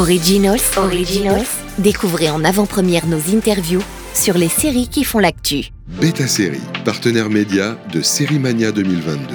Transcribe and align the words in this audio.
Originals, 0.00 0.62
Originals, 0.78 1.44
découvrez 1.76 2.30
en 2.30 2.42
avant-première 2.42 3.06
nos 3.06 3.36
interviews 3.36 3.82
sur 4.14 4.38
les 4.38 4.48
séries 4.48 4.88
qui 4.88 5.04
font 5.04 5.18
l'actu. 5.18 5.66
Beta 6.00 6.26
Série, 6.26 6.62
partenaire 6.86 7.28
média 7.28 7.76
de 7.92 8.00
Série 8.00 8.38
Mania 8.38 8.72
2022. 8.72 9.34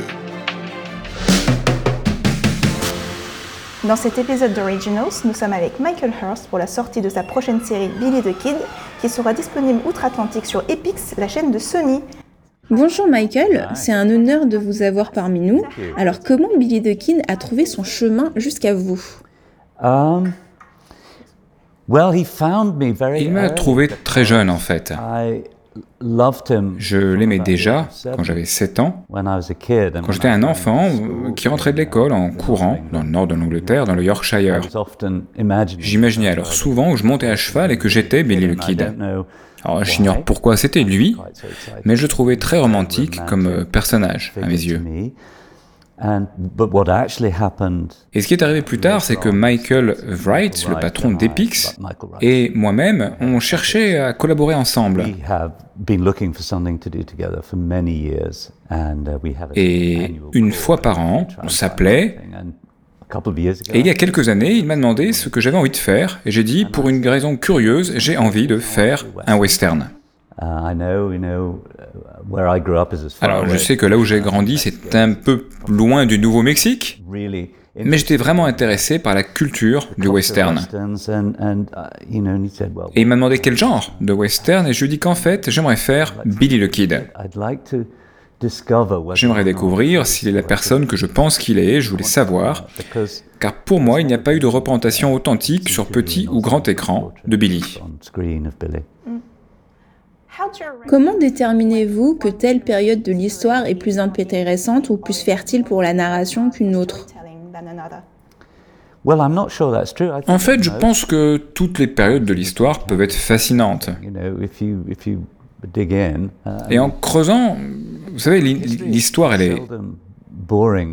Dans 3.83 3.95
cet 3.95 4.17
épisode 4.17 4.55
d'Originals, 4.55 5.11
nous 5.23 5.35
sommes 5.35 5.53
avec 5.53 5.79
Michael 5.79 6.11
Hurst 6.19 6.47
pour 6.47 6.57
la 6.57 6.65
sortie 6.65 7.01
de 7.01 7.09
sa 7.09 7.21
prochaine 7.21 7.63
série 7.63 7.91
Billy 7.99 8.23
the 8.23 8.35
Kid, 8.35 8.55
qui 9.01 9.09
sera 9.09 9.35
disponible 9.35 9.81
outre-Atlantique 9.87 10.47
sur 10.47 10.63
Epix, 10.67 11.13
la 11.19 11.27
chaîne 11.27 11.51
de 11.51 11.59
Sony. 11.59 12.01
Bonjour 12.71 13.07
Michael, 13.07 13.69
c'est 13.75 13.93
un 13.93 14.09
honneur 14.09 14.47
de 14.47 14.57
vous 14.57 14.81
avoir 14.81 15.11
parmi 15.11 15.41
nous. 15.41 15.61
Alors 15.95 16.21
comment 16.21 16.49
Billy 16.57 16.81
the 16.81 16.97
Kid 16.97 17.21
a 17.27 17.37
trouvé 17.37 17.67
son 17.67 17.83
chemin 17.83 18.31
jusqu'à 18.35 18.73
vous? 18.73 18.99
Um, 19.83 20.31
well, 20.31 20.33
he 20.33 20.33
found 20.33 20.33
me 20.33 20.33
very 20.33 21.73
Il 21.87 23.31
m'a 23.31 23.49
trouvé 23.49 23.87
très 23.87 24.25
jeune 24.25 24.49
en 24.49 24.57
fait. 24.57 24.91
I 24.91 25.43
loved 26.01 26.49
him 26.49 26.75
Je 26.77 26.97
l'aimais 26.97 27.39
déjà 27.39 27.87
quand 28.15 28.23
j'avais 28.23 28.45
7 28.45 28.79
ans, 28.79 29.05
when 29.09 29.25
I 29.25 29.35
was 29.35 29.51
a 29.51 29.53
kid. 29.53 29.95
and 29.95 30.01
quand 30.01 30.11
j'étais 30.11 30.29
un 30.29 30.43
enfant 30.43 30.89
qui 31.35 31.47
rentrait 31.47 31.73
de 31.73 31.77
l'école 31.77 32.11
en 32.13 32.31
courant 32.31 32.79
dans 32.91 33.03
le 33.03 33.09
nord 33.09 33.27
de 33.27 33.35
l'Angleterre, 33.35 33.85
dans 33.85 33.95
le 33.95 34.03
Yorkshire. 34.03 34.61
J'imaginais 35.77 36.29
alors 36.29 36.53
souvent 36.53 36.91
où 36.91 36.97
je 36.97 37.03
montais 37.03 37.27
à 37.27 37.35
cheval 37.35 37.71
et 37.71 37.77
que 37.77 37.89
j'étais 37.89 38.23
Billy 38.23 38.47
le 38.47 38.55
Kid. 38.55 38.93
Alors 39.63 39.83
j'ignore 39.83 40.23
pourquoi 40.23 40.57
c'était 40.57 40.83
lui, 40.83 41.17
mais 41.83 41.95
je 41.95 42.03
le 42.03 42.07
trouvais 42.07 42.37
très 42.37 42.59
romantique 42.59 43.23
comme 43.25 43.65
personnage 43.65 44.33
à 44.41 44.45
mes 44.45 44.53
yeux. 44.53 44.81
Et 48.13 48.21
ce 48.21 48.27
qui 48.27 48.33
est 48.33 48.43
arrivé 48.43 48.61
plus 48.61 48.79
tard, 48.79 49.01
c'est 49.01 49.15
que 49.15 49.29
Michael 49.29 49.95
Wright, 50.25 50.67
le 50.67 50.75
patron 50.79 51.11
d'Epix, 51.11 51.77
et 52.21 52.51
moi-même, 52.53 53.15
on 53.21 53.39
cherchait 53.39 53.97
à 53.97 54.13
collaborer 54.13 54.55
ensemble. 54.55 55.05
uh, 58.71 58.75
Et 59.55 60.15
une 60.33 60.51
fois 60.51 60.81
par 60.81 60.99
an, 60.99 61.27
on 61.41 61.49
s'appelait, 61.49 62.17
Et 63.73 63.79
il 63.79 63.85
y 63.85 63.89
a 63.89 63.93
quelques 63.93 64.29
années, 64.29 64.53
il 64.53 64.65
m'a 64.65 64.75
demandé 64.75 65.13
ce 65.13 65.29
que 65.29 65.39
j'avais 65.39 65.57
envie 65.57 65.69
de 65.69 65.77
faire, 65.77 66.19
et 66.25 66.31
j'ai 66.31 66.43
dit, 66.43 66.65
pour 66.65 66.89
une 66.89 67.07
raison 67.07 67.37
curieuse, 67.37 67.93
j'ai 67.97 68.17
envie 68.17 68.47
de 68.47 68.57
faire 68.57 69.05
un 69.27 69.37
western. 69.37 69.89
I 70.41 70.73
know, 70.75 71.11
you 71.11 71.19
know, 71.19 71.63
where 72.29 72.47
I 72.47 72.59
grew 72.59 72.77
up 72.77 72.91
is 72.93 73.05
as 73.05 73.13
far 73.13 73.29
Alors, 73.29 73.45
je 73.45 73.51
away. 73.51 73.59
sais 73.59 73.77
que 73.77 73.85
là 73.85 73.97
où 73.97 74.03
j'ai 74.03 74.19
grandi, 74.19 74.57
c'est 74.57 74.95
un 74.95 75.13
peu 75.13 75.47
loin 75.67 76.05
du 76.05 76.19
Nouveau-Mexique, 76.19 77.03
Really 77.09 77.51
mais 77.83 77.97
j'étais 77.97 78.15
vraiment 78.17 78.45
intéressé 78.45 78.99
par 78.99 79.13
la 79.15 79.23
culture 79.23 79.89
du 79.97 80.07
western. 80.07 80.57
uh, 80.57 81.65
Et 82.95 83.01
il 83.01 83.07
m'a 83.07 83.15
demandé 83.15 83.39
quel 83.39 83.57
genre 83.57 83.93
de 83.99 84.13
western, 84.13 84.65
et 84.67 84.73
je 84.73 84.79
lui 84.79 84.85
ai 84.85 84.89
dit 84.91 84.99
qu'en 84.99 85.15
fait, 85.15 85.49
j'aimerais 85.49 85.75
faire 85.75 86.15
Billy 86.25 86.65
the 86.65 86.69
Kid. 86.69 87.09
I'd 87.19 87.35
like 87.35 87.65
to 87.65 87.85
discover 88.39 88.97
whether 88.97 89.15
J'aimerais 89.15 89.43
découvrir 89.43 90.07
s'il 90.07 90.29
est 90.29 90.33
la 90.33 90.43
personne 90.43 90.87
que 90.87 90.95
je 90.95 91.05
pense 91.05 91.37
qu'il 91.37 91.59
est, 91.59 91.81
je 91.81 91.89
voulais 91.89 92.03
savoir, 92.03 92.67
because 92.77 93.23
car 93.39 93.53
pour 93.53 93.81
moi, 93.81 93.99
il 93.99 94.07
n'y 94.07 94.13
a 94.13 94.19
pas 94.19 94.33
eu 94.33 94.39
de 94.39 94.47
représentation 94.47 95.13
authentique 95.13 95.67
sur 95.67 95.87
petit 95.87 96.27
ou 96.29 96.39
grand 96.39 96.67
écran 96.69 97.13
de 97.27 97.35
Billy. 97.35 97.77
Comment 100.87 101.17
déterminez-vous 101.17 102.15
que 102.15 102.27
telle 102.27 102.61
période 102.61 103.01
de 103.03 103.11
l'histoire 103.11 103.65
est 103.65 103.75
plus 103.75 103.99
intéressante 103.99 104.89
ou 104.89 104.97
plus 104.97 105.21
fertile 105.21 105.63
pour 105.63 105.81
la 105.81 105.93
narration 105.93 106.49
qu'une 106.49 106.75
autre? 106.75 107.05
Telling 107.07 107.51
than 107.53 107.67
another? 107.69 108.01
Well, 109.05 109.19
I'm 109.19 109.33
not 109.35 109.49
sure 109.49 109.71
that's 109.71 109.93
true. 109.93 110.07
I 110.07 110.21
think 110.21 110.29
En 110.29 110.39
fait, 110.39 110.63
je 110.63 110.71
pense 110.71 111.05
que 111.05 111.37
toutes 111.37 111.77
les 111.79 111.87
périodes 111.87 112.25
de 112.25 112.33
l'histoire 112.33 112.85
peuvent 112.85 113.01
être 113.01 113.13
fascinantes. 113.13 113.89
you 114.01 114.09
know, 114.09 114.41
if 114.41 114.61
you 114.61 114.83
if 114.89 115.05
you 115.05 115.19
dig 115.73 115.93
in, 115.93 116.29
uh, 116.45 116.49
Et 116.71 116.79
en 116.79 116.89
creusant, 116.89 117.55
vous 118.11 118.19
savez, 118.19 118.41
l'hi- 118.41 118.55
l'histoire, 118.55 119.33
elle 119.35 119.41
est 119.43 119.61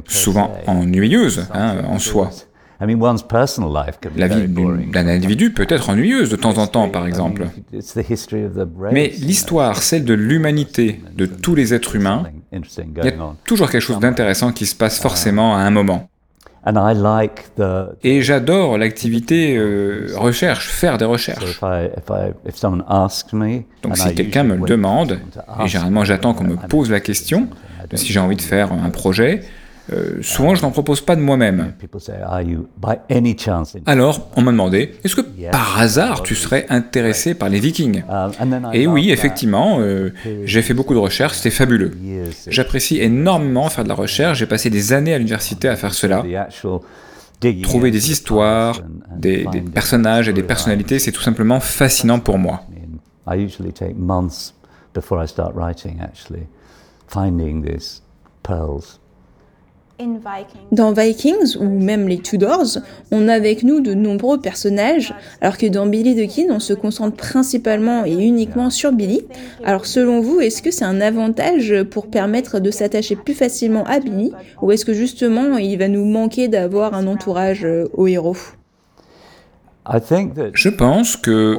souvent 0.09 0.51
se. 0.65 0.71
ennuyeuse 0.71 1.47
hein, 1.55 1.77
en 1.89 1.99
soi. 1.99 2.31
I 2.83 2.87
mean, 2.87 3.01
one's 3.01 3.23
personal 3.23 3.71
life 3.73 4.01
can 4.01 4.11
be 4.11 4.19
La 4.19 4.27
very 4.27 4.47
vie 4.47 4.91
d'un 4.91 5.07
individu 5.07 5.53
peut 5.53 5.67
être 5.69 5.89
ennuyeuse 5.89 6.31
de 6.31 6.37
temps 6.37 6.59
en 6.59 6.67
temps, 6.67 6.89
par 6.89 7.07
exemple. 7.07 7.47
It's 7.73 7.95
the 7.95 8.11
history 8.11 8.45
of 8.45 8.55
the 8.55 8.67
race, 8.77 8.93
Mais 8.93 9.13
l'histoire, 9.21 9.77
celle 9.77 10.05
de 10.05 10.15
l'humanité, 10.15 11.01
de 11.15 11.27
tous 11.27 11.55
les 11.55 11.75
êtres 11.75 11.95
humains, 11.95 12.25
il 12.51 12.61
y 13.05 13.09
a 13.09 13.13
toujours 13.45 13.71
quelque 13.71 13.83
chose 13.83 14.01
d'intéressant 14.01 14.53
qui 14.53 14.67
se 14.67 14.75
passe 14.75 14.99
forcément 14.99 15.55
à 15.55 15.61
un 15.61 15.71
moment. 15.71 16.09
Et 18.03 18.23
j'adore 18.23 18.79
l'activité 18.79 19.57
euh, 19.57 20.09
recherche, 20.17 20.69
faire 20.69 20.99
des 20.99 21.05
recherches. 21.05 21.61
Donc 23.83 23.97
si 23.97 24.15
quelqu'un 24.15 24.45
me 24.45 24.57
le 24.57 24.65
demande, 24.65 25.21
et 25.65 25.69
généralement 25.69 26.01
me, 26.01 26.05
j'attends 26.05 26.35
qu'on 26.35 26.45
me 26.45 26.57
pose 26.57 26.91
la 26.91 27.01
question, 27.01 27.49
si 27.95 28.13
j'ai 28.13 28.21
envie 28.21 28.37
de 28.37 28.43
faire 28.43 28.73
un 28.73 28.91
projet, 28.91 29.43
euh, 29.93 30.23
souvent 30.23 30.55
je 30.55 30.63
n'en 30.63 30.71
propose 30.71 31.01
pas 31.01 31.17
de 31.17 31.21
moi-même. 31.21 31.75
People 31.79 32.01
say, 32.01 32.15
are 32.25 32.43
you 32.43 32.69
by 32.81 32.95
any 33.11 33.37
chance? 33.37 33.75
in-" 33.75 33.81
Alors, 33.87 34.29
on 34.37 34.43
m'a 34.43 34.53
demandé, 34.53 34.95
est-ce 35.03 35.17
que 35.17 35.23
par 35.51 35.81
hasard 35.81 36.23
tu 36.23 36.35
serais 36.35 36.67
intéressé 36.69 37.35
par 37.35 37.49
les 37.49 37.59
Vikings 37.59 38.05
Um, 38.09 38.31
Et 38.73 38.85
love 38.85 38.95
oui, 38.95 39.11
effectivement, 39.11 39.79
euh, 39.81 40.13
j'ai 40.45 40.63
fait 40.63 40.75
beaucoup 40.75 40.95
de 40.95 40.99
recherches, 40.99 41.37
c'était 41.37 41.51
fabuleux. 41.51 41.93
J'apprécie 42.49 43.01
énormément 43.01 43.69
faire 43.69 43.85
de 43.85 43.89
la 43.89 43.95
recherche, 43.95 44.39
j'ai 44.39 44.47
passé 44.47 44.71
des 44.71 44.93
années 44.93 45.15
à 45.15 45.19
l'université 45.19 45.69
à 45.69 45.77
faire 45.77 45.95
cela. 45.95 46.23
Trouver 47.63 47.91
des 47.91 48.11
histoires, 48.11 48.81
des, 49.17 49.49
personnages 49.75 50.29
et 50.29 50.33
des 50.33 50.45
personnalités, 50.45 51.01
c'est 51.01 51.13
tout 51.13 51.23
simplement 51.23 51.59
fascinant 51.59 52.21
pour 52.21 52.39
moi. 52.39 52.63
Finding 57.09 57.63
these 57.63 58.01
pearls. 58.43 59.02
Dans 60.73 60.93
Vikings 60.93 61.57
ou 61.59 61.65
même 61.65 62.09
les 62.09 62.19
Tudors, 62.19 62.79
on 63.11 63.29
a 63.29 63.35
avec 63.35 63.63
nous 63.63 63.81
de 63.81 63.95
nombreux 63.95 64.41
personnages, 64.41 65.15
alors 65.41 65.59
que 65.59 65.67
dans 65.67 65.87
Billy 65.87 66.15
the 66.15 66.29
Kid, 66.29 66.49
on 66.51 66.61
se 66.61 66.73
concentre 66.73 67.17
principalement 67.17 68.05
et 68.05 68.13
uniquement 68.13 68.71
sur 68.71 68.93
Billy. 68.93 69.23
Alors 69.65 69.87
selon 69.87 70.21
vous, 70.21 70.41
est-ce 70.41 70.63
que 70.63 70.71
c'est 70.71 70.85
un 70.85 71.01
avantage 71.01 71.83
pour 71.91 72.07
permettre 72.09 72.59
de 72.59 72.71
s'attacher 72.71 73.17
plus 73.17 73.35
facilement 73.35 73.85
à 73.85 74.01
Billy, 74.01 74.33
ou 74.61 74.73
est-ce 74.73 74.85
que 74.85 74.95
justement 74.95 75.57
il 75.57 75.77
va 75.79 75.89
nous 75.89 76.05
manquer 76.05 76.49
d'avoir 76.49 76.95
un 76.95 77.07
entourage 77.07 77.65
euh, 77.65 77.89
au 77.95 78.07
héros? 78.07 78.37
Je 80.55 80.69
pense 80.69 81.17
que 81.17 81.57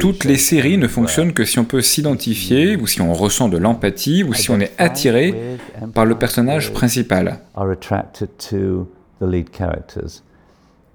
toutes 0.00 0.24
les 0.24 0.38
séries 0.38 0.76
ne 0.76 0.88
fonctionnent 0.88 1.32
que 1.32 1.44
si 1.44 1.58
on 1.58 1.64
peut 1.64 1.82
s'identifier, 1.82 2.76
ou 2.76 2.86
si 2.86 3.00
on 3.00 3.12
ressent 3.12 3.48
de 3.48 3.58
l'empathie, 3.58 4.24
ou 4.24 4.34
si 4.34 4.50
on 4.50 4.58
est 4.58 4.72
attiré 4.78 5.58
par 5.94 6.04
le 6.04 6.16
personnage 6.16 6.72
principal. 6.72 7.40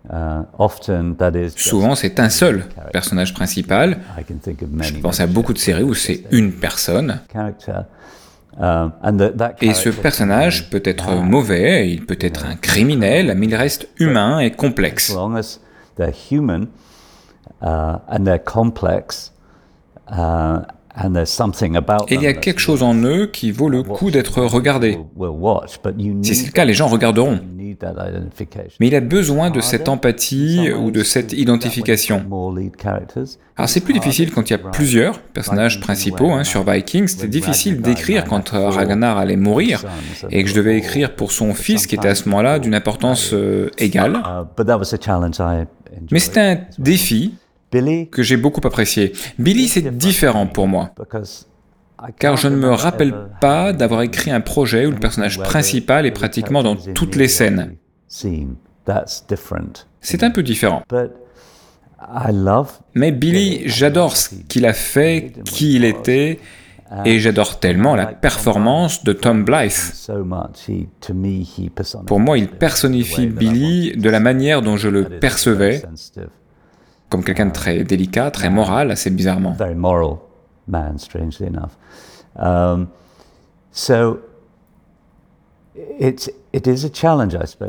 Uh, 0.08 0.44
Souvent, 1.56 1.96
c'est 1.96 2.20
un 2.20 2.30
seul 2.30 2.66
personnage 2.92 3.34
principal. 3.34 3.98
Je 4.82 5.00
pense 5.00 5.20
à 5.20 5.26
beaucoup 5.26 5.54
de 5.54 5.58
séries 5.58 5.84
où 5.84 5.96
c'est 5.96 6.24
une 6.32 6.52
personne. 6.52 7.22
Um, 8.58 8.92
Et 9.62 9.74
ce 9.74 9.90
personnage 9.90 10.70
peut 10.70 10.84
être 10.86 11.12
mauvais, 11.16 11.90
il 11.90 12.06
peut 12.06 12.18
être 12.22 12.46
un 12.46 12.56
criminel, 12.56 13.34
mais 13.36 13.48
il 13.48 13.56
reste 13.56 13.88
humain 14.00 14.40
et 14.40 14.52
complexe. 14.52 15.16
They're 15.96 16.12
human 16.12 16.68
uh, 17.62 17.98
and 18.10 18.26
they're 18.26 18.40
complex 18.44 19.34
uh, 20.12 20.62
and 20.96 21.14
there's 21.14 21.30
something 21.30 21.76
about 21.76 22.06
Et 22.10 22.16
il 22.16 22.22
y 22.22 22.28
a 22.28 22.34
quelque 22.34 22.60
chose 22.60 22.82
en 22.84 22.96
eux 23.04 23.28
qui 23.28 23.52
vaut 23.52 23.70
le 23.70 23.84
coup 23.84 24.12
d'être 24.12 24.42
regardé. 24.42 24.98
Si 26.22 26.36
c'est 26.36 26.46
le 26.46 26.52
cas, 26.52 26.66
les 26.66 26.74
gens 26.74 26.88
regarderont. 26.88 27.40
Mais 28.80 28.88
il 28.88 28.96
a 28.96 29.02
besoin 29.02 29.50
de 29.50 29.60
cette 29.60 29.90
empathie 29.90 30.72
ou 30.72 30.92
de 30.92 31.04
cette 31.04 31.34
identification? 31.34 32.24
Alors 33.58 33.70
c'est 33.70 33.82
plus 33.82 33.94
difficile 33.94 34.32
quand 34.32 34.50
il 34.50 34.54
y 34.54 34.56
a 34.56 34.60
plusieurs 34.60 35.20
personnages 35.20 35.80
principaux. 35.82 36.32
hein. 36.32 36.44
Sur 36.44 36.70
Vikings, 36.70 37.08
c'était 37.08 37.28
difficile 37.28 37.82
d'écrire 37.82 38.26
quand 38.26 38.54
euh, 38.54 38.70
Ragnar 38.70 39.18
allait 39.18 39.36
mourir 39.36 39.84
et 40.30 40.44
que 40.44 40.50
je 40.50 40.56
devais 40.56 40.78
écrire 40.78 41.16
pour 41.16 41.32
son 41.32 41.54
fils 41.54 41.88
qui 41.88 41.96
était 41.96 42.08
à 42.08 42.16
ce 42.16 42.30
moment-là 42.30 42.60
d'une 42.60 42.76
importance 42.76 43.32
euh, 43.34 43.70
égale. 43.78 44.22
Mais 46.12 46.20
c'était 46.20 46.40
un 46.40 46.60
défi 46.78 47.36
que 48.12 48.24
j'ai 48.24 48.38
beaucoup 48.38 48.62
apprécié. 48.66 49.14
Billy, 49.38 49.68
c'est 49.68 49.98
différent 49.98 50.48
pour 50.48 50.68
moi. 50.68 50.94
Car 52.20 52.38
je 52.38 52.48
ne 52.48 52.56
me 52.56 52.70
rappelle 52.70 53.14
pas 53.42 53.74
d'avoir 53.74 54.02
écrit 54.02 54.32
un 54.32 54.42
projet 54.42 54.86
où 54.86 54.92
le 54.92 55.00
personnage 55.00 55.40
principal 55.40 56.06
est 56.06 56.12
pratiquement 56.12 56.64
dans 56.64 56.76
toutes 56.76 57.16
les 57.16 57.28
scènes. 57.28 57.76
C'est 60.02 60.24
un 60.24 60.32
peu 60.32 60.44
différent. 60.44 60.84
Mais 62.94 63.12
Billy, 63.12 63.64
j'adore 63.66 64.16
ce 64.16 64.36
qu'il 64.48 64.66
a 64.66 64.74
fait, 64.74 65.34
qui 65.46 65.76
il 65.76 65.86
était, 65.86 66.40
et 67.04 67.20
j'adore 67.20 67.60
tellement 67.60 67.96
la 67.96 68.06
performance 68.08 69.04
de 69.04 69.14
Tom 69.14 69.44
Blythe. 69.44 70.10
Pour 72.06 72.20
moi, 72.20 72.38
il 72.38 72.48
personnifie 72.50 73.28
Billy 73.28 73.98
de 73.98 74.10
la 74.10 74.20
manière 74.20 74.62
dont 74.62 74.78
je 74.78 74.90
le 74.90 75.04
percevais, 75.20 75.82
comme 77.10 77.24
quelqu'un 77.24 77.48
de 77.48 77.52
très 77.52 77.84
délicat, 77.84 78.32
très 78.32 78.50
moral, 78.50 78.92
assez 78.92 79.10
bizarrement. 79.10 79.56
so 83.72 83.86
it's, 83.88 84.02
it 84.02 84.02
is 84.02 84.02
a 84.02 84.04
challenge, 84.12 84.22
I 84.22 84.22
suppose. 84.22 84.22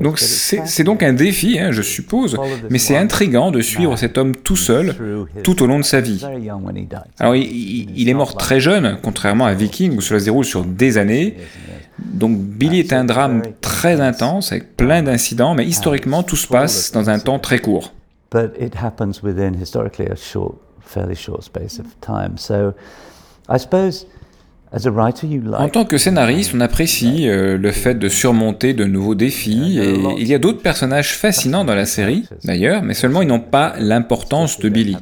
Donc 0.03 0.19
c'est 0.19 0.67
c'est 0.67 0.85
donc 0.85 1.03
un 1.03 1.12
défi, 1.12 1.58
hein, 1.58 1.73
je 1.73 1.82
suppose, 1.82 2.37
mais 2.70 2.79
c'est 2.79 2.97
intriguant 2.97 3.50
de 3.50 3.61
suivre 3.61 3.97
cet 3.97 4.17
homme 4.19 4.35
tout 4.37 4.56
seul 4.56 4.94
tout 5.43 5.62
au 5.62 5.67
long 5.67 5.79
de 5.79 5.85
sa 5.85 6.00
vie. 6.00 6.25
Alors 7.19 7.35
il, 7.35 7.43
il- 7.44 7.91
il 8.00 8.08
est 8.08 8.14
mort 8.14 8.37
très 8.37 8.61
jeune, 8.61 8.99
contrairement 9.03 9.47
à 9.47 9.55
Viking 9.55 9.97
où 9.97 10.00
cela 10.00 10.20
se 10.20 10.25
déroule 10.26 10.44
sur 10.44 10.64
des 10.64 10.99
années. 10.99 11.37
Donc 11.99 12.38
Billy 12.38 12.79
est 12.81 12.93
un 12.93 13.05
drame 13.05 13.43
très 13.61 14.00
intense 14.00 14.52
avec 14.52 14.76
plein 14.76 15.02
d'incidents, 15.02 15.55
mais 15.55 15.64
historiquement 15.67 16.23
tout 16.23 16.37
se 16.37 16.47
passe 16.47 16.93
dans 16.93 17.11
un 17.11 17.19
temps 17.19 17.38
très 17.38 17.59
court. 17.59 17.93
But 18.32 18.52
it 18.61 18.75
happens 18.82 19.23
within 19.23 19.55
historically 19.61 20.09
a 20.09 20.17
short, 20.17 20.56
fairly 20.81 21.14
short 21.17 21.43
space 21.43 21.81
of 21.81 21.87
time. 22.00 22.37
So 22.37 22.73
I 23.49 23.59
suppose 23.59 24.06
En 25.61 25.69
tant 25.69 25.85
que 25.85 25.97
scénariste, 25.97 26.53
on 26.55 26.61
apprécie 26.61 27.29
euh, 27.29 27.57
le 27.57 27.71
fait 27.73 27.95
de 27.95 28.09
surmonter 28.09 28.75
de 28.75 28.85
nouveaux 28.85 29.15
défis, 29.15 29.79
et 29.79 29.95
il 30.19 30.27
y 30.27 30.35
a 30.35 30.39
d'autres 30.39 30.61
personnages 30.63 31.15
fascinants 31.15 31.65
dans 31.65 31.75
la 31.75 31.87
série, 31.87 32.29
d'ailleurs, 32.45 32.83
mais 32.83 32.95
seulement 32.95 33.23
ils 33.23 33.29
n'ont 33.29 33.41
pas 33.41 33.75
l'importance 33.79 34.59
de 34.59 34.69
Billy. 34.69 34.97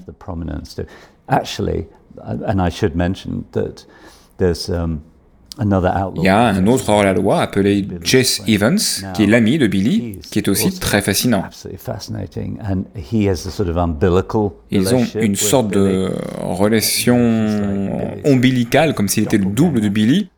Il 5.61 6.23
y 6.23 6.29
a 6.29 6.47
un 6.47 6.67
autre 6.67 6.89
hors-la-loi 6.89 7.41
appelé 7.41 7.87
Jess 8.03 8.43
Evans, 8.49 8.79
qui 9.15 9.23
est 9.23 9.27
l'ami 9.27 9.57
de 9.59 9.69
Billy, 9.69 10.19
qui 10.31 10.41
est 10.41 10.49
aussi 10.49 10.77
très 10.79 11.01
fascinant. 11.01 11.45
Absolutely 11.45 11.79
fascinating, 11.79 12.59
and 12.61 12.85
he 12.97 13.29
has 13.29 13.47
a 13.47 13.51
sort 13.51 13.69
of 13.69 13.77
umbilical. 13.77 14.51
Ils 14.71 14.95
ont 14.95 15.05
une 15.15 15.37
sorte 15.37 15.71
de 15.71 16.11
relation 16.41 18.01
ombilicale, 18.25 18.95
comme 18.95 19.09
s'il 19.09 19.25
était 19.25 19.39
le 19.39 19.47
double 19.47 19.81
de 19.81 19.89
Billy, 19.89 20.29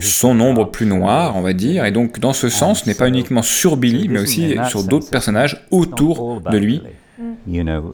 son 0.00 0.40
ombre 0.40 0.70
plus 0.70 0.86
noire, 0.86 1.36
on 1.36 1.42
va 1.42 1.52
dire, 1.52 1.84
et 1.84 1.92
donc 1.92 2.18
dans 2.18 2.32
ce 2.32 2.48
sens, 2.48 2.84
ce 2.84 2.88
n'est 2.88 2.94
pas 2.94 3.08
uniquement 3.08 3.42
sur 3.42 3.76
Billy, 3.76 4.08
mais 4.08 4.20
aussi 4.20 4.56
sur 4.68 4.84
d'autres 4.84 5.10
personnages 5.10 5.66
autour 5.70 6.40
de 6.40 6.56
lui. 6.56 6.82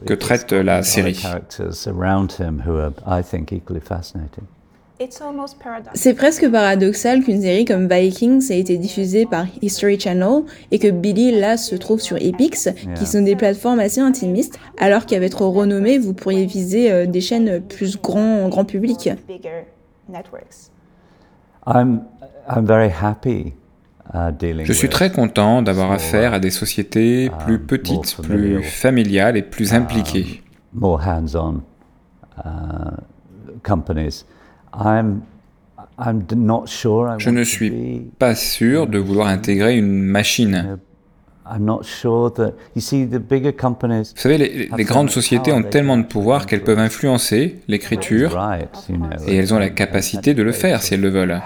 Que 0.05 0.13
traite 0.13 0.53
la 0.53 0.81
série. 0.81 1.21
C'est 5.93 6.13
presque 6.13 6.49
paradoxal 6.51 7.23
qu'une 7.23 7.41
série 7.41 7.63
comme 7.63 7.87
Vikings 7.87 8.51
ait 8.51 8.59
été 8.59 8.77
diffusée 8.77 9.25
par 9.25 9.45
History 9.61 9.97
Channel 9.97 10.43
et 10.71 10.79
que 10.79 10.89
Billy 10.89 11.39
là 11.39 11.55
se 11.55 11.75
trouve 11.75 12.01
sur 12.01 12.17
Epix, 12.17 12.69
qui 12.95 13.05
sont 13.05 13.21
des 13.21 13.37
plateformes 13.37 13.79
assez 13.79 14.01
intimistes, 14.01 14.59
alors 14.77 15.05
qu'avec 15.05 15.31
votre 15.31 15.45
renommée, 15.45 15.99
vous 15.99 16.13
pourriez 16.13 16.45
viser 16.45 16.91
euh, 16.91 17.05
des 17.05 17.21
chaînes 17.21 17.61
plus 17.61 17.97
grand, 18.01 18.49
grand 18.49 18.65
public. 18.65 19.09
Bigger 19.27 19.67
networks. 20.09 20.71
I'm, 21.67 22.01
I'm 22.49 22.65
very 22.65 22.89
happy 22.89 23.53
uh, 24.13 24.31
Je 24.63 24.73
suis 24.73 24.89
très 24.89 25.11
content 25.11 25.61
d'avoir 25.61 25.91
affaire 25.91 26.33
à 26.33 26.39
des 26.39 26.49
sociétés 26.49 27.31
plus 27.45 27.59
petites, 27.59 28.17
plus 28.21 28.63
familiales 28.63 29.37
et 29.37 29.43
plus 29.43 29.73
impliquées. 29.73 30.41
Je 37.17 37.29
ne 37.29 37.43
suis 37.43 38.11
pas 38.17 38.35
sûr 38.35 38.87
de 38.87 38.97
vouloir 38.99 39.27
intégrer 39.27 39.77
une 39.77 40.01
machine. 40.01 40.77
I'm 41.51 41.65
not 41.65 41.81
sure 41.83 42.31
that 42.33 42.53
you 42.75 42.81
see 42.81 43.07
the 43.07 43.17
bigger 43.17 43.51
companies. 43.51 44.13
Vous 44.15 44.21
savez, 44.21 44.37
les, 44.37 44.69
les 44.75 44.83
grandes 44.83 45.09
sociétés 45.09 45.51
ont 45.51 45.63
tellement 45.63 45.97
de 45.97 46.03
pouvoir 46.03 46.45
qu'elles 46.45 46.63
peuvent 46.63 46.79
influencer 46.79 47.59
l'écriture 47.67 48.39
et 49.27 49.35
elles 49.35 49.53
ont 49.53 49.57
la 49.59 49.71
capacité 49.71 50.35
de 50.35 50.43
le 50.43 50.51
faire 50.51 50.83
si 50.83 50.93
elles 50.93 51.01
le 51.01 51.09
veulent. 51.09 51.41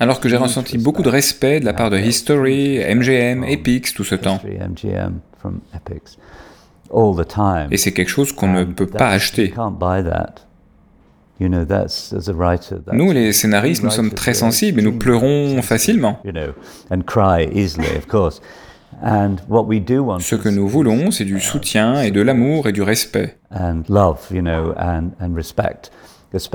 Alors 0.00 0.20
que 0.20 0.28
j'ai 0.28 0.36
ressenti 0.36 0.78
beaucoup 0.78 1.02
de 1.02 1.08
respect 1.08 1.60
de 1.60 1.64
la 1.64 1.72
part 1.72 1.90
de 1.90 1.98
History, 1.98 2.78
MGM, 2.78 3.44
Epix 3.44 3.94
tout 3.94 4.04
ce 4.04 4.16
temps. 4.16 4.40
Et 7.70 7.76
c'est 7.76 7.92
quelque 7.92 8.08
chose 8.10 8.32
qu'on 8.32 8.48
ne 8.52 8.64
peut 8.64 8.86
pas 8.86 9.08
acheter. 9.08 9.52
Nous, 12.92 13.12
les 13.12 13.32
scénaristes, 13.32 13.84
nous 13.84 13.90
sommes 13.90 14.10
très 14.10 14.34
sensibles 14.34 14.80
et 14.80 14.82
nous 14.82 14.98
pleurons 14.98 15.62
facilement. 15.62 16.18
Ce 19.02 20.34
que 20.34 20.48
nous 20.48 20.66
voulons, 20.68 21.10
c'est 21.12 21.24
du 21.24 21.38
soutien 21.40 22.02
et 22.02 22.10
de 22.10 22.20
l'amour 22.20 22.66
et 22.68 22.72
du 22.72 22.82
respect. 22.82 23.38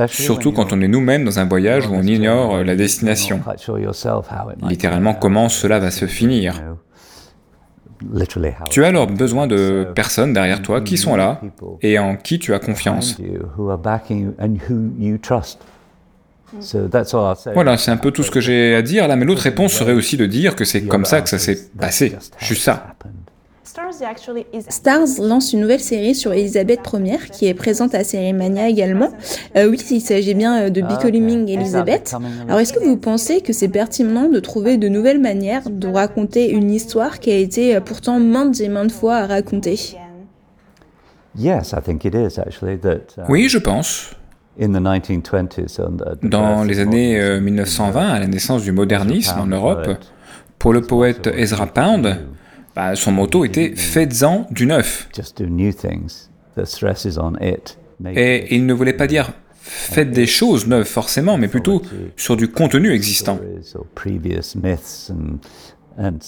Surtout 0.09 0.51
quand 0.51 0.73
on 0.73 0.81
est 0.81 0.87
nous-mêmes 0.87 1.23
dans 1.23 1.39
un 1.39 1.45
voyage 1.45 1.87
où 1.87 1.93
on 1.93 2.03
ignore 2.03 2.63
la 2.63 2.75
destination. 2.75 3.39
Littéralement, 4.67 5.13
comment 5.13 5.47
cela 5.49 5.79
va 5.79 5.91
se 5.91 6.05
finir. 6.05 6.61
Tu 8.69 8.83
as 8.83 8.87
alors 8.87 9.07
besoin 9.07 9.47
de 9.47 9.85
So, 9.87 9.93
personnes 9.93 10.33
derrière 10.33 10.61
toi 10.61 10.81
qui 10.81 10.97
sont 10.97 11.15
là 11.15 11.41
et 11.81 11.99
en 11.99 12.15
qui 12.15 12.39
tu 12.39 12.53
as 12.53 12.59
confiance. 12.59 13.17
Voilà, 17.53 17.77
c'est 17.77 17.91
un 17.91 17.97
peu 17.97 18.11
tout 18.11 18.23
ce 18.23 18.31
que 18.31 18.39
j'ai 18.39 18.75
à 18.75 18.81
dire 18.81 19.07
là, 19.07 19.15
mais 19.15 19.25
l'autre 19.25 19.41
réponse 19.41 19.73
serait 19.73 19.93
aussi 19.93 20.17
de 20.17 20.25
dire 20.25 20.55
que 20.55 20.65
c'est 20.65 20.83
comme 20.83 21.05
ça 21.05 21.21
que 21.21 21.29
ça 21.29 21.39
s'est 21.39 21.57
passé. 21.79 22.15
Juste 22.39 22.63
ça. 22.63 22.95
Stars 23.65 24.01
actually 24.05 24.45
is 24.53 24.63
Stars 24.69 25.19
lance 25.19 25.53
une 25.53 25.61
nouvelle 25.61 25.79
série 25.79 26.15
sur 26.15 26.33
Elisabeth 26.33 26.81
Ier 26.93 27.17
qui 27.31 27.47
est 27.47 27.53
présente 27.53 27.95
à 27.95 28.03
Série 28.03 28.33
Mania 28.33 28.67
également. 28.67 29.09
Euh, 29.55 29.69
oui, 29.69 29.81
il 29.89 30.01
s'agit 30.01 30.33
bien 30.33 30.63
euh, 30.63 30.69
de 30.69 30.81
Becoming 30.81 31.47
Elizabeth. 31.47 32.13
Alors 32.47 32.59
est-ce 32.59 32.73
que 32.73 32.83
vous 32.83 32.97
pensez 32.97 33.39
que 33.41 33.53
c'est 33.53 33.69
pertinent 33.69 34.27
de 34.27 34.39
trouver 34.41 34.75
de 34.77 34.89
nouvelles 34.89 35.21
manières 35.21 35.69
de 35.69 35.87
raconter 35.87 36.49
une 36.51 36.71
histoire 36.71 37.19
qui 37.19 37.31
a 37.31 37.37
été 37.37 37.75
euh, 37.75 37.79
pourtant 37.79 38.19
maintes 38.19 38.59
et 38.59 38.67
maintes 38.67 38.91
fois 38.91 39.25
racontée 39.25 39.79
Yes, 41.35 41.71
I 41.73 41.81
think 41.83 42.03
it 42.05 42.13
is 42.13 42.39
actually 42.39 42.77
that. 42.79 43.15
uh, 43.17 43.21
Oui, 43.29 43.47
je 43.49 43.57
pense. 43.59 44.11
In 44.61 44.73
the 44.73 44.81
1920s, 44.83 45.79
and 45.81 45.97
the- 45.97 46.19
the 46.21 46.29
Dans 46.29 46.57
birth 46.59 46.67
les 46.67 46.79
of 46.79 46.87
années 46.87 47.19
euh, 47.19 47.39
modernism, 47.39 47.45
1920, 47.45 48.09
à 48.13 48.19
la 48.19 48.27
naissance 48.27 48.61
du 48.61 48.71
modernisme 48.71 49.39
en 49.39 49.47
Europe, 49.47 49.83
poet, 49.85 49.97
pour 50.59 50.73
le 50.73 50.81
poète 50.81 51.27
Ezra 51.35 51.65
Pound, 51.65 52.17
bah, 52.75 52.95
son 52.95 53.11
motto 53.11 53.45
était 53.45 53.73
Faites-en 53.75 54.47
du 54.51 54.65
neuf. 54.65 55.07
Et 58.15 58.55
il 58.55 58.65
ne 58.65 58.73
voulait 58.73 58.93
pas 58.93 59.07
dire 59.07 59.31
faites 59.65 60.11
des 60.11 60.25
choses 60.25 60.67
neuves 60.67 60.85
forcément, 60.85 61.37
mais 61.37 61.47
plutôt 61.47 61.81
sur 62.17 62.35
du 62.35 62.49
contenu 62.49 62.91
existant. 62.91 63.39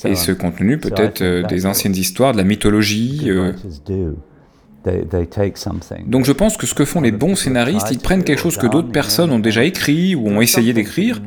Et 0.06 0.16
ce 0.16 0.32
contenu 0.32 0.78
peut 0.78 0.94
être 0.96 1.22
euh, 1.22 1.44
des 1.44 1.66
anciennes 1.66 1.96
histoires, 1.96 2.32
de 2.34 2.38
la 2.38 2.44
mythologie. 2.44 3.24
euh. 3.26 3.52
Donc 6.06 6.26
je 6.26 6.32
pense 6.32 6.58
que 6.58 6.68
ce 6.68 6.76
que 6.76 6.86
font 6.86 7.02
les 7.02 7.12
bons 7.12 7.36
scénaristes, 7.36 7.88
ils 7.92 8.00
prennent 8.00 8.24
quelque 8.24 8.40
chose 8.40 8.58
que 8.58 8.68
d'autres 8.68 8.92
personnes 8.92 9.32
ont 9.32 9.40
déjà 9.40 9.64
écrit 9.64 10.16
ou 10.16 10.28
ont 10.28 10.42
essayé 10.42 10.74
d'écrire. 10.74 11.22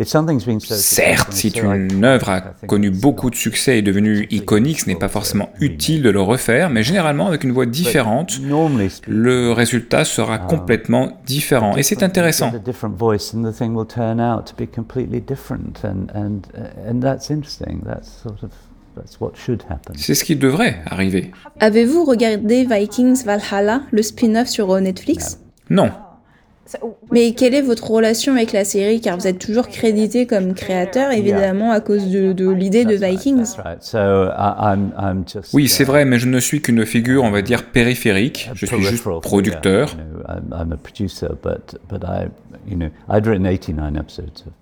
Certes, 0.00 1.32
si 1.32 1.48
une 1.48 2.04
œuvre 2.04 2.28
a 2.28 2.40
connu 2.66 2.88
it's 2.88 3.00
beaucoup 3.00 3.26
not 3.26 3.30
de 3.30 3.36
succès 3.36 3.76
et 3.76 3.78
est 3.78 3.82
devenue 3.82 4.28
iconique, 4.30 4.80
ce 4.80 4.86
n'est 4.86 4.94
pas 4.94 5.08
forcément 5.08 5.50
utile 5.60 6.02
de 6.02 6.10
le 6.10 6.20
refaire, 6.20 6.70
mais 6.70 6.82
généralement 6.82 7.26
avec 7.26 7.42
une 7.42 7.52
voix 7.52 7.66
différente, 7.66 8.38
le 9.08 9.52
résultat 9.52 10.04
sera 10.04 10.38
complètement 10.38 11.20
différent. 11.26 11.76
Et 11.76 11.82
c'est 11.82 12.02
intéressant. 12.02 12.46
you 12.46 12.52
get 12.52 12.58
A 12.58 12.60
different 12.60 12.96
voice, 12.96 13.34
and 13.34 13.42
the 13.42 13.52
thing 13.52 13.74
will 13.74 13.86
turn 13.86 14.20
out 14.20 14.44
to 14.46 14.54
be 14.56 14.66
completely 14.68 15.20
different, 15.20 15.84
and 15.84 16.06
and 16.14 16.42
and 16.88 17.00
that's 17.00 17.30
interesting. 17.30 17.82
That's 17.84 18.22
sort 18.22 18.42
of 18.42 18.50
that's 18.94 19.20
what 19.20 19.32
should 19.34 19.62
happen. 19.68 19.94
C'est 19.96 20.14
ce 20.14 20.24
qui 20.24 20.36
devrait 20.36 20.78
arriver. 20.86 21.32
Avez-vous 21.60 22.04
regardé 22.04 22.64
Vikings 22.64 23.24
Valhalla, 23.24 23.82
le 23.90 24.02
spin-off 24.02 24.48
sur 24.48 24.70
euh, 24.70 24.80
Netflix? 24.80 25.40
Non. 25.70 25.90
Mais 27.10 27.32
quelle 27.32 27.54
est 27.54 27.62
votre 27.62 27.90
relation 27.90 28.34
avec 28.34 28.52
la 28.52 28.64
série? 28.64 29.00
Car 29.00 29.16
vous 29.16 29.26
êtes 29.26 29.38
toujours 29.38 29.68
crédité 29.68 30.26
comme 30.26 30.54
créateur, 30.54 31.12
évidemment, 31.12 31.72
à 31.72 31.80
cause 31.80 32.08
de, 32.08 32.32
de 32.32 32.50
l'idée 32.50 32.84
de 32.84 32.94
Vikings. 32.94 33.38
That's 33.38 33.58
right. 33.64 33.82
So 33.82 33.98
I, 33.98 34.54
I'm 34.60 34.92
I'm 34.98 35.24
just 35.26 35.54
Oui, 35.54 35.64
uh, 35.64 35.68
c'est 35.68 35.84
vrai, 35.84 36.04
mais 36.04 36.18
je 36.18 36.28
ne 36.28 36.38
suis 36.40 36.60
qu'une 36.60 36.84
figure, 36.84 37.24
on 37.24 37.30
va 37.30 37.42
dire, 37.42 37.64
périphérique. 37.64 38.50
Je 38.54 38.66
suis 38.66 38.82
juste 38.82 39.04
producteur. 39.22 39.96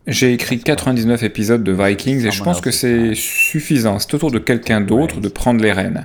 J'ai 0.07 0.33
écrit 0.33 0.59
99 0.59 1.23
épisodes 1.23 1.63
de 1.63 1.73
Vikings 1.73 2.27
et 2.27 2.31
je 2.31 2.43
pense 2.43 2.61
que 2.61 2.71
c'est 2.71 3.15
suffisant. 3.15 3.99
C'est 3.99 4.15
autour 4.15 4.31
de 4.31 4.39
quelqu'un 4.39 4.81
d'autre 4.81 5.21
de 5.21 5.29
prendre 5.29 5.63
les 5.63 5.73
rênes. 5.73 6.05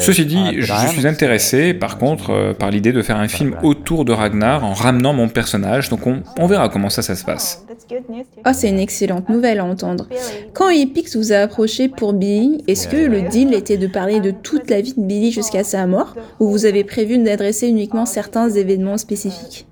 Ceci 0.00 0.26
dit, 0.26 0.60
je 0.60 0.72
suis 0.88 1.06
intéressé 1.06 1.74
par 1.74 1.98
contre 1.98 2.30
euh, 2.30 2.52
par 2.54 2.70
l'idée 2.70 2.92
de 2.92 3.02
faire 3.02 3.16
un 3.16 3.28
film 3.28 3.56
autour 3.62 4.04
de 4.04 4.12
Ragnar 4.12 4.64
en 4.64 4.72
ramenant 4.72 5.12
mon 5.12 5.28
personnage, 5.28 5.88
donc 5.88 6.06
on, 6.06 6.22
on 6.38 6.46
verra 6.46 6.68
comment 6.68 6.90
ça, 6.90 7.02
ça 7.02 7.14
se 7.14 7.24
passe. 7.24 7.64
Oh, 8.46 8.50
c'est 8.52 8.68
une 8.68 8.78
excellente 8.78 9.28
nouvelle 9.28 9.60
à 9.60 9.64
entendre. 9.64 10.08
Quand 10.52 10.68
Epix 10.70 11.16
vous 11.16 11.32
a 11.32 11.36
approché 11.36 11.88
pour 11.88 12.12
Billy, 12.12 12.62
est-ce 12.68 12.88
que 12.88 12.96
le 12.96 13.22
deal 13.22 13.54
était 13.54 13.76
de 13.76 13.86
parler 13.86 14.20
de 14.20 14.30
toute 14.30 14.70
la 14.70 14.80
vie 14.80 14.94
de 14.94 15.02
Billy 15.02 15.32
jusqu'à 15.32 15.64
sa 15.64 15.86
mort, 15.86 16.14
ou 16.40 16.50
vous 16.50 16.66
avez 16.66 16.84
prévu 16.84 17.18
d'adresser 17.18 17.68
uniquement 17.68 18.06
certains 18.06 18.50
événements 18.50 18.98
spécifiques? 18.98 19.66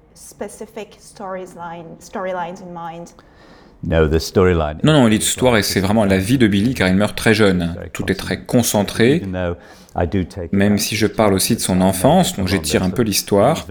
Non, 4.84 4.92
non, 4.92 5.06
l'histoire, 5.06 5.62
c'est 5.64 5.80
vraiment 5.80 6.04
la 6.04 6.18
vie 6.18 6.38
de 6.38 6.46
Billy 6.46 6.74
car 6.74 6.88
il 6.88 6.94
meurt 6.94 7.16
très 7.16 7.34
jeune. 7.34 7.74
Tout 7.92 8.10
est 8.10 8.14
très 8.14 8.44
concentré, 8.44 9.22
même 10.52 10.78
si 10.78 10.96
je 10.96 11.06
parle 11.06 11.34
aussi 11.34 11.56
de 11.56 11.60
son 11.60 11.80
enfance, 11.80 12.36
donc 12.36 12.48
j'étire 12.48 12.82
un 12.82 12.90
peu 12.90 13.02
l'histoire. 13.02 13.66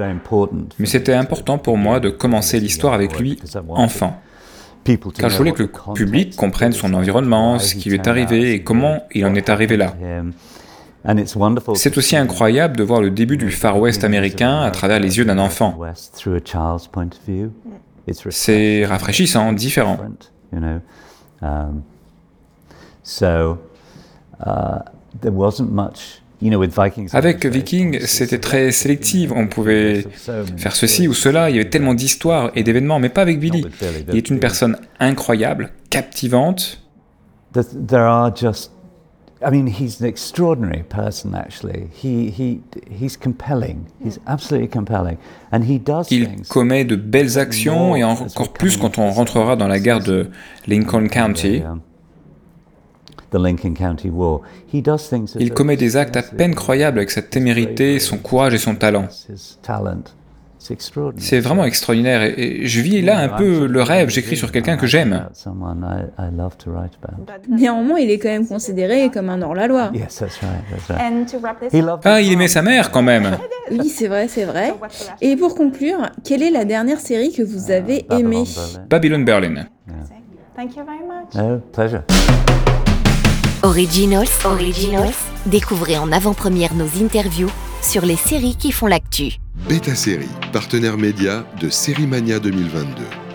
Mais 0.79 0.85
c'était 0.85 1.13
important 1.13 1.57
pour 1.57 1.77
moi 1.77 1.99
de 1.99 2.09
commencer 2.09 2.59
l'histoire 2.59 2.93
avec 2.93 3.19
lui 3.19 3.39
enfant. 3.69 4.19
Car 5.17 5.29
je 5.29 5.37
voulais 5.37 5.51
que 5.51 5.63
le 5.63 5.93
public 5.93 6.35
comprenne 6.35 6.73
son 6.73 6.93
environnement, 6.93 7.59
ce 7.59 7.75
qui 7.75 7.89
lui 7.89 7.95
est 7.97 8.07
arrivé 8.07 8.53
et 8.53 8.63
comment 8.63 9.03
il 9.13 9.25
en 9.25 9.35
est 9.35 9.49
arrivé 9.49 9.77
là. 9.77 9.95
C'est 11.75 11.97
aussi 11.97 12.15
incroyable 12.15 12.77
de 12.77 12.83
voir 12.83 13.01
le 13.01 13.09
début 13.09 13.37
du 13.37 13.51
Far 13.51 13.79
West 13.79 14.03
américain 14.03 14.61
à 14.61 14.71
travers 14.71 14.99
les 14.99 15.17
yeux 15.17 15.25
d'un 15.25 15.39
enfant. 15.39 15.77
C'est 18.29 18.85
rafraîchissant, 18.85 19.53
différent. 19.53 19.97
Avec 27.13 27.45
Viking, 27.45 27.99
c'était 28.01 28.39
très 28.39 28.71
sélectif. 28.71 29.31
On 29.35 29.47
pouvait 29.47 30.05
faire 30.57 30.75
ceci 30.75 31.07
ou 31.07 31.13
cela. 31.13 31.49
Il 31.49 31.55
y 31.55 31.59
avait 31.59 31.69
tellement 31.69 31.93
d'histoires 31.93 32.51
et 32.55 32.63
d'événements, 32.63 32.99
mais 32.99 33.09
pas 33.09 33.21
avec 33.21 33.39
Billy. 33.39 33.65
Il 34.09 34.17
est 34.17 34.29
une 34.29 34.39
personne 34.39 34.77
incroyable, 34.99 35.69
captivante. 35.89 36.81
I 39.43 39.49
mean, 39.49 39.67
he's 39.67 39.99
an 39.99 40.07
extraordinary 40.07 40.83
person, 40.83 41.33
actually. 41.33 41.89
He, 41.93 42.29
he, 42.29 42.61
he's 42.89 43.17
compelling. 43.17 43.87
He's 44.03 44.19
absolutely 44.27 44.67
compelling. 44.67 45.17
And 45.51 45.63
he 45.63 45.79
does 45.79 46.11
Il 46.11 46.43
commet 46.47 46.85
de 46.85 46.95
belles 46.95 47.39
actions, 47.39 47.95
et 47.95 48.03
encore 48.03 48.53
plus 48.53 48.77
quand 48.77 48.99
on 48.99 49.09
rentrera 49.11 49.55
dans 49.55 49.67
la 49.67 49.79
guerre 49.79 49.99
de 49.99 50.29
Lincoln 50.67 51.07
County. 51.07 51.63
Il 55.39 55.53
commet 55.53 55.77
des 55.77 55.97
actes 55.97 56.17
à 56.17 56.21
peine 56.21 56.53
croyables 56.53 56.99
avec 56.99 57.11
sa 57.11 57.21
témérité, 57.21 57.99
son 57.99 58.17
courage 58.17 58.53
et 58.53 58.57
son 58.57 58.75
talent. 58.75 59.07
C'est 61.17 61.39
vraiment 61.39 61.65
extraordinaire 61.65 62.21
et, 62.21 62.67
je 62.67 62.81
vis 62.81 63.01
là 63.01 63.17
un 63.19 63.29
peu 63.29 63.65
le 63.65 63.81
rêve, 63.81 64.09
j'écris 64.09 64.37
sur 64.37 64.51
quelqu'un 64.51 64.77
que 64.77 64.85
j'aime. 64.85 65.27
Néanmoins, 67.49 67.99
il 67.99 68.11
est 68.11 68.19
quand 68.19 68.29
même 68.29 68.47
considéré 68.47 69.09
comme 69.09 69.29
un 69.29 69.41
hors-la-loi. 69.41 69.91
Ah, 72.03 72.21
il 72.21 72.33
aimait 72.33 72.47
sa 72.47 72.61
mère 72.61 72.91
quand 72.91 73.03
même. 73.03 73.37
Oui, 73.71 73.87
c'est 73.87 74.09
vrai, 74.09 74.27
c'est 74.27 74.43
vrai. 74.43 74.73
Et 75.21 75.37
pour 75.37 75.55
conclure, 75.55 76.09
quelle 76.25 76.43
est 76.43 76.51
la 76.51 76.65
dernière 76.65 76.99
série 76.99 77.31
que 77.31 77.41
vous 77.41 77.71
avez 77.71 78.05
aimée? 78.11 78.43
Babylon 78.89 79.19
Berlin. 79.19 79.63
Thank 80.57 80.75
you 80.75 80.83
very 80.83 80.99
much. 81.07 81.61
pleasure. 81.71 82.03
Originals, 83.63 84.27
Originals, 84.43 85.13
découvrez 85.45 85.97
en 85.97 86.11
avant-première 86.11 86.73
nos 86.73 87.01
interviews 87.01 87.49
sur 87.81 88.05
les 88.05 88.17
séries 88.17 88.57
qui 88.57 88.71
font 88.71 88.87
l'actu. 88.87 89.40
Beta 89.55 89.95
Série, 89.95 90.29
partenaire 90.53 90.97
média 90.97 91.45
de 91.59 91.69
Série 91.69 92.07
Mania 92.07 92.39
2022. 92.39 93.30